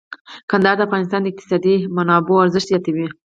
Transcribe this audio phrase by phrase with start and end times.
[0.49, 3.07] کندهار د افغانستان د اقتصادي منابعو ارزښت زیاتوي.